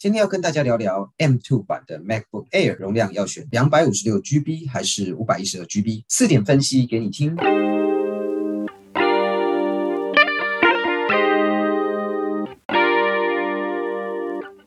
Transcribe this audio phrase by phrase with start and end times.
[0.00, 6.04] 今天要跟大家聊聊 M2 版的 MacBook Air 容量要选两百五十六 GB 还是五百一十二 GB？
[6.06, 7.36] 四点分析给你听。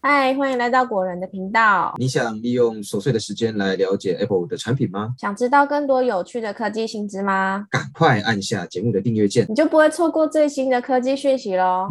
[0.02, 1.96] 嗨，欢迎来到果仁的频道。
[1.98, 5.16] 你想利用琐碎的时间来了解 Apple 的产品吗？
[5.18, 7.68] 想知道更多有趣的科技新知吗？
[7.72, 11.88] 赶快按下节目的订阅键，你就不会错过最新的科技讯息喽。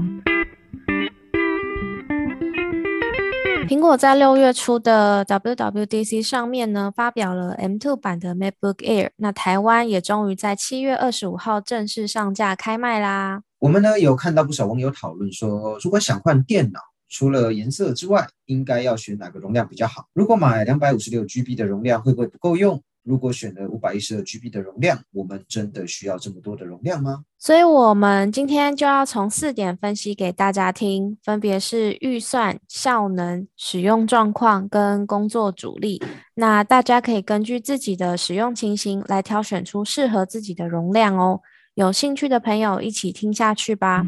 [3.68, 13.42] 苹果在六月初的 WWDC 上面呢，发表了 M2 版的 MacBook Air，那台湾也终于在七月二十五号正式上架开卖啦。
[13.58, 20.06] 我们呢有看到不少网友讨论说，如果想换电脑，除了颜色之外，应该要选哪个容量比较好？
[20.14, 22.82] 如果买两百五十六 GB 的容量，会不会不够用？
[23.02, 27.24] 如果选了五百一十二 GB 的容量，我们真的需要这么多的容量吗？
[27.38, 36.02] 所以，我们今天就要从四点分析给大家听，分别是预算、效能、使用状况跟工作主力。
[36.34, 41.40] 那大家可以根据自己的使用情形来挑选出适合自己的容量哦。
[41.74, 44.04] 有兴趣的朋友一起听下去吧。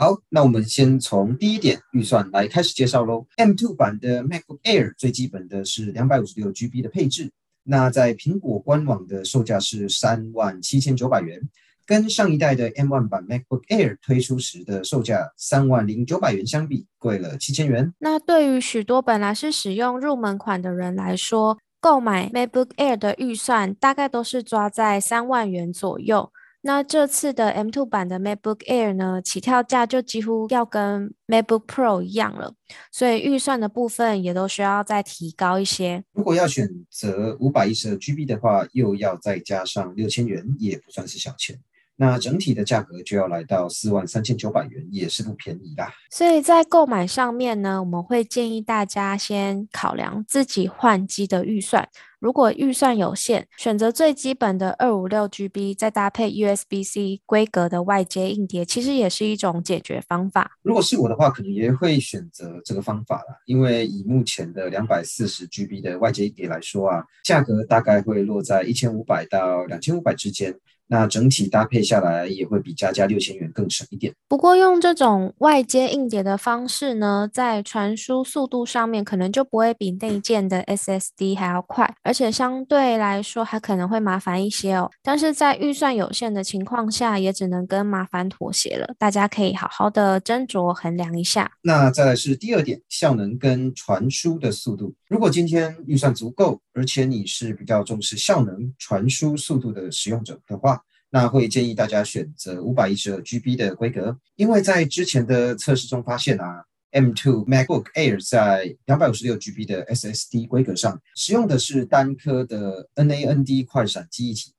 [0.00, 3.26] 好，那我们先从第一点预算来开始介绍喽。
[3.36, 7.30] M2 版的 MacBook Air 最基本的是两百五十六 GB 的配置，
[7.64, 11.38] 那在苹果官网的售价是三万七千九百元，
[11.84, 17.92] 跟上一代的 M1 版 MacBook Air 推出时的售价三万零九百元相比，贵了七千元。
[17.98, 26.32] 那对于许多本来是使用入门款的人来说，购买 MacBook Air 的预算大概都是抓在三万元左右。
[26.62, 32.52] 那这次的 M2 版的 MacBook Air 呢，起跳价就几乎要跟 MacBook Pro 一样了，
[32.92, 36.04] 所以预算的部分也都需要再提高一些。
[36.12, 41.58] 如果要选择五百一十二 GB 的话，又要再加上六千元，也不算是小钱。
[42.00, 45.92] 那整体的价格就要来到四万三千九百元，也是不便宜啦。
[46.10, 51.86] 所以在购买上面呢，我们会建议大家先考量自己换机的预算。
[52.18, 60.52] 如果预算有限，选择最基本的二五六 GB，再搭配 USB-C 规格的外接硬碟，其实也是一种解决方法。
[60.62, 70.58] 如果是我的话，可能也会选择这个方法啦，因为以目前的两百四十 GB 的外接硬碟来说啊，价格大概会落在一千五百到两千五百之间。
[70.90, 74.12] 那整体搭配下来也会比加价六千元更省一点。
[74.28, 84.90] 不过用这种外接硬碟的方式呢，在传输速度上面可能就不会比内建的 SSD 还要快，而且相对来说还可能会麻烦一些哦。
[85.00, 88.92] 但是在预算有限的情况下，也只能跟麻烦妥协了。
[88.98, 91.52] 大家可以好好的斟酌衡量一下。
[91.62, 94.92] 那再来是第二点，效能跟传输的速度。
[95.08, 100.79] 如果今天预算足够，而且你是比较重视效能、传输速度的使用者的话，
[101.10, 114.52] 那会建议大家选择五百一十二 GB 的规格，因为在之前的测试中发现啊，M2 MacBook Air 在两百五十六 GB 的 SSD 规格上使用的是单颗的 NAND 快闪记忆体，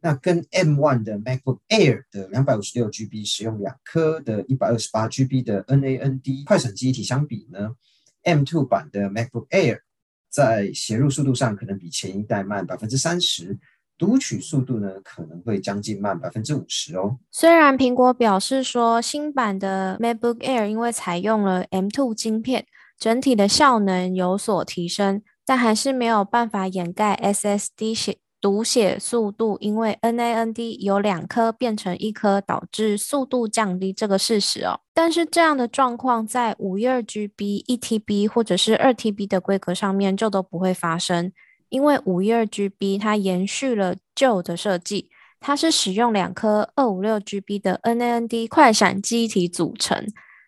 [0.00, 7.74] 那跟 M1 的 MacBook Air 的两百五十六 GB 使用两颗的一百二十八 GB 的 NAND 快闪记忆体相比呢
[8.24, 9.80] ，M2 版的 MacBook Air
[10.30, 13.58] 在写入速度上可能比前一代慢百分之三十。
[13.98, 17.18] 读取速度呢，可能会将近慢百分之五十哦。
[17.32, 22.64] 虽然苹果表示说，新版的 MacBook Air 因为采用了 M2 晶片，
[22.98, 34.78] 整体的效能有所提升，但还是没有办法掩盖 SSD 写读写速度因为 NAND 有两颗变成一颗，导致速度降低这个事实哦。
[34.94, 41.32] 但是这样的状况在五一二 GB、一 TB 或者是二 TB 的规格上面就都不会发生。
[41.68, 50.06] 因为五一二 GB 它延续了旧的设计，它是使用两颗二五六 GB 的 NAND 快闪记忆体组成，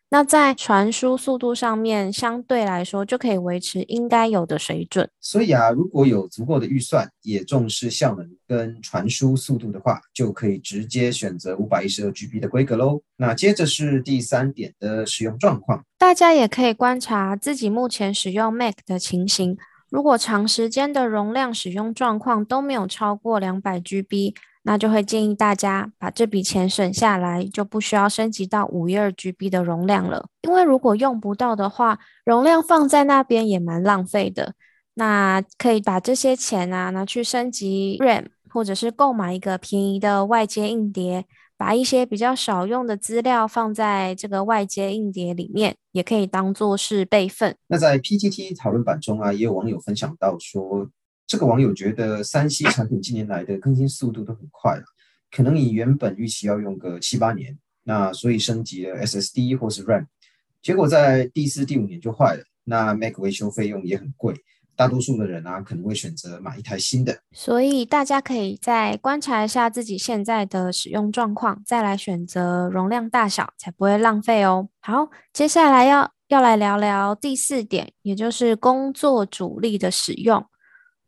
[0.08, 5.08] 那在传输速度上面相对来说就可以维持应该有的水准。
[5.20, 13.00] 所以啊，如果有足够的预算，也重视效能跟传输速度的话，就可以直接选择五百一十二 GB 的规格喽。
[13.16, 19.56] 那接着是第三点的使用状况，大家也可以观察自己目前使用 Mac 的情形。
[19.90, 30.26] 如果长时间的容量使用状况都没有超过两百 GB，那就会建议大家把这笔钱省下来，就不需要升级到五一二 GB 的容量了。
[30.42, 34.54] 因为如果用不到的话，容量放在那边也蛮浪费的。
[34.94, 41.25] 那可以把这些钱啊拿去升级 RAM，或者是购买一个便宜的外接硬碟。
[41.60, 47.54] 把一些比较少用的资料放在这个外接硬碟里面，也可以当做是备份。
[47.66, 50.90] 那在 PTT 讨论版中啊，也有网友分享到说，
[51.26, 54.84] 这个网友觉得三 C 产品近年来的更新速度都很快了，
[55.30, 60.06] 可能你原本预期要用个七八年，那所以升级了 SSD 或是 RAM，
[60.62, 62.42] 结果在第四、第五年就坏了。
[62.64, 64.34] 那 Mac 维修费用也很贵，
[64.76, 67.19] 大多数的人啊可能会选择买一台新的。
[67.32, 74.69] 所以大家可以再观察一下自己现在的使用状况，再来选择容量大小，才不会浪费哦。
[74.81, 80.46] 好，接下来要要来聊聊第四点，也就是工作主力的使用。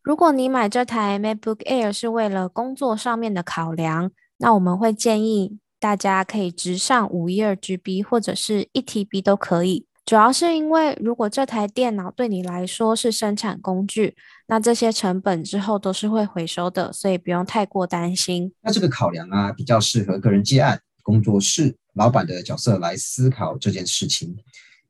[0.03, 9.87] 如果你买这台 MacBook Air 是为了工作上面的考量，那我们会建议大家可以直上五一二 GB 或者是一 TB 都可以。
[10.05, 14.17] 主要是因为如果这台电脑对你来说是生产工具，
[14.49, 18.53] 那这些成本之后都是会回收的，所以不用太过担心。
[18.63, 24.37] 那这个考量啊，比较适合个人接案、工作室老板的角色来思考这件事情。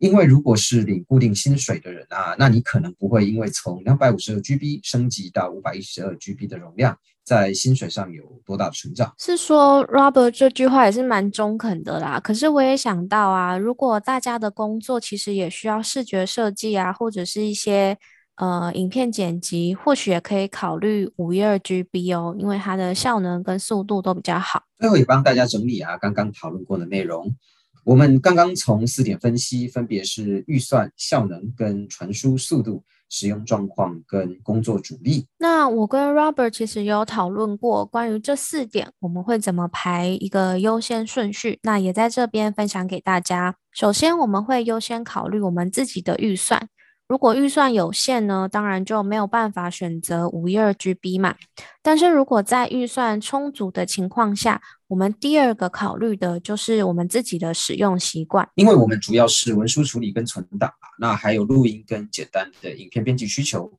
[0.03, 9.15] 因为如果是领固定薪水的人啊，那你可能不会因为从两百五十二 GB 升级到五百一十二 GB 的容量，在薪水上有多大的成长？
[9.17, 12.19] 是说 Robert 这句话也是蛮中肯的啦。
[12.19, 17.97] 可是我也想到啊，如果大家的工作其实也需要视觉设计啊，或者是一些
[18.39, 24.65] 呃影片剪辑，或许也可以考虑五一二 GB 哦，因为它的效能跟速度都比较好。
[24.81, 27.37] 最后也帮大家整理啊，刚刚讨论过的内容。
[27.85, 35.27] 我们刚刚从四点分析，分别是预算、效能、跟传输速度、使用状况跟工作主力。
[35.39, 41.59] 那我跟 Robert 其实有讨论过关于这四点，我们会怎么排一个优先顺序？
[41.63, 43.57] 那也在这边分享给大家。
[43.73, 46.69] 首先，我们会优先考虑我们自己的预算。
[47.13, 51.35] 如果预算有限呢，当然就没有办法选择五一二 GB 嘛。
[51.83, 63.71] 但是如果在预算充足的情况下，我们第二个考虑的就是我们自己的使用习惯，因为我们主要是文书处理跟存档啊，那还有录音跟简单的影片编辑需求。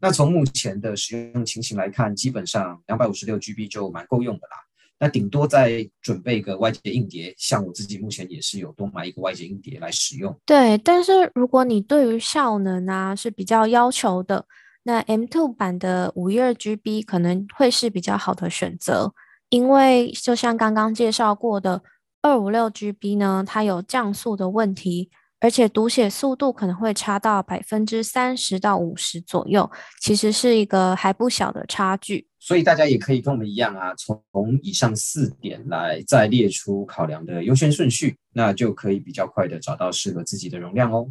[0.00, 4.56] 那从目前的使用情形来看，基本上两百五十六 GB 就蛮够用的啦。
[4.98, 10.36] 那顶多再准备一个外接硬碟，像我自己目前也是有多买一个外接硬碟来使用。
[10.44, 14.44] 对，但是如果你对于效能啊是比较要求的，
[14.82, 19.12] 那 M2 版的五一二 GB 可能会是比较好的选择，
[19.48, 21.82] 因为就像刚刚介绍过的，
[22.22, 25.10] 二五六 GB 呢，它有降速的问题。
[25.40, 32.27] 而且读写速度可能会差到百分之三十到五十左右，其实是一个还不小的差距。
[32.48, 34.18] 所以大家也可以跟我们一样啊，从
[34.62, 41.06] 以上四点来再列出考量的优先顺序，那就可以比较快的找到适合自己的容量哦。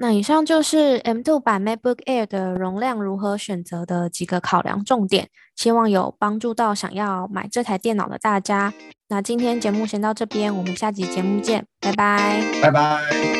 [0.00, 8.72] 那以上就是 M2 版 MacBook Air 的容量如何选择的几个考量重点，希望有帮助到想要买这台电脑的大家。
[9.10, 13.39] 那今天节目先到这边，我们下集节目见，拜拜，拜拜。